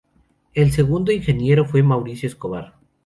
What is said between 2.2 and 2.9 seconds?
Escobar.